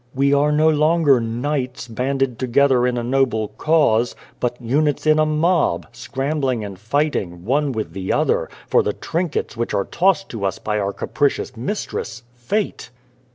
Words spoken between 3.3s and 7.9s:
cause, but units in a mob, scrambling and fighting, one